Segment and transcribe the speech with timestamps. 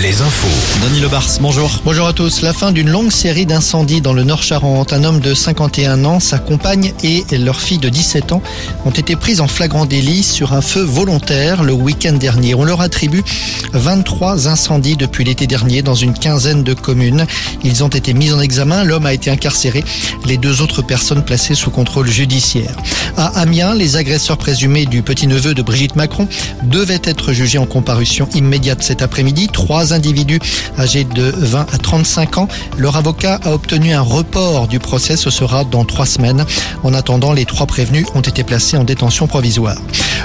[0.00, 0.82] les infos.
[0.84, 1.70] Denis Lebars, bonjour.
[1.84, 2.42] Bonjour à tous.
[2.42, 4.92] La fin d'une longue série d'incendies dans le Nord-Charente.
[4.92, 8.42] Un homme de 51 ans, sa compagne et leur fille de 17 ans
[8.84, 12.56] ont été prises en flagrant délit sur un feu volontaire le week-end dernier.
[12.56, 13.22] On leur attribue
[13.74, 17.24] 23 incendies depuis l'été dernier dans une quinzaine de communes.
[17.62, 18.82] Ils ont été mis en examen.
[18.82, 19.84] L'homme a été incarcéré.
[20.26, 22.74] Les deux autres personnes placées sous contrôle judiciaire.
[23.16, 26.26] À Amiens, les agresseurs présumés du petit-neveu de Brigitte Macron
[26.64, 29.11] devaient être jugés en comparution immédiate cet après-midi.
[29.52, 30.40] Trois individus
[30.78, 32.48] âgés de 20 à 35 ans.
[32.78, 35.16] Leur avocat a obtenu un report du procès.
[35.16, 36.44] Ce sera dans trois semaines.
[36.82, 39.76] En attendant, les trois prévenus ont été placés en détention provisoire.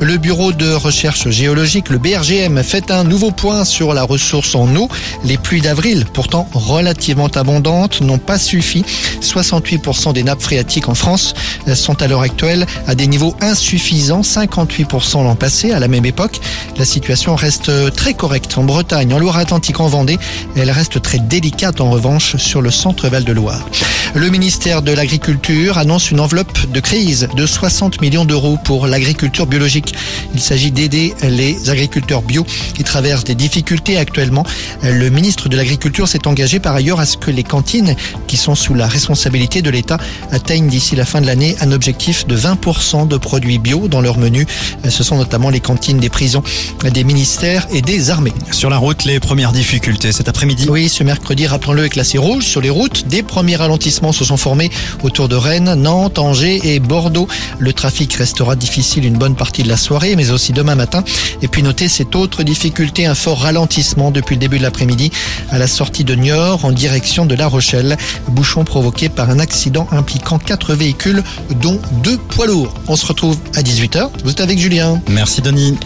[0.00, 4.74] Le bureau de recherche géologique, le BRGM, fait un nouveau point sur la ressource en
[4.74, 4.88] eau.
[5.24, 8.84] Les pluies d'avril, pourtant relativement abondantes, n'ont pas suffi.
[9.20, 11.34] 68% des nappes phréatiques en France
[11.74, 15.72] sont à l'heure actuelle à des niveaux insuffisants, 58% l'an passé.
[15.72, 16.40] À la même époque,
[16.76, 20.18] la situation reste très correcte en Bretagne, en Loire-Atlantique, en Vendée.
[20.56, 23.68] Elle reste très délicate en revanche sur le centre-val de Loire.
[24.14, 29.46] Le ministère de l'Agriculture annonce une enveloppe de crise de 60 millions d'euros pour l'agriculture
[29.46, 29.94] biologique.
[30.34, 34.44] Il s'agit d'aider les agriculteurs bio qui traversent des difficultés actuellement.
[34.82, 37.96] Le ministre de l'Agriculture s'est engagé par ailleurs à ce que les cantines
[38.26, 39.96] qui sont sous la responsabilité de l'État
[40.30, 44.18] atteignent d'ici la fin de l'année un objectif de 20% de produits bio dans leur
[44.18, 44.46] menu.
[44.86, 46.42] Ce sont notamment les cantines des prisons,
[46.84, 48.34] des ministères et des armées.
[48.50, 50.66] Sur la route, les premières difficultés cet après-midi.
[50.68, 53.08] Oui, ce mercredi, rappelons-le, est classé rouge sur les routes.
[53.08, 54.70] Des premiers ralentissements se sont formés
[55.04, 57.28] autour de Rennes, Nantes, Angers et Bordeaux.
[57.60, 61.04] Le trafic restera difficile une bonne partie de la soirée, mais aussi demain matin.
[61.42, 65.12] Et puis notez cette autre difficulté, un fort ralentissement depuis le début de l'après-midi
[65.50, 67.96] à la sortie de Niort en direction de La Rochelle.
[68.28, 71.22] Bouchon provoqué par un accident impliquant quatre véhicules,
[71.60, 72.74] dont deux poids lourds.
[72.88, 74.08] On se retrouve à 18h.
[74.24, 75.00] Vous êtes avec Julien.
[75.08, 75.76] Merci Denis.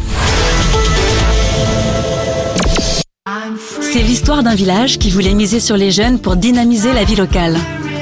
[3.80, 7.56] C'est l'histoire d'un village qui voulait miser sur les jeunes pour dynamiser la vie locale.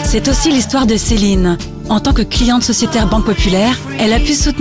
[0.04, 1.58] C'est aussi l'histoire de Céline.
[1.88, 4.54] En tant que cliente sociétaire Banque Populaire, elle a pu soutenir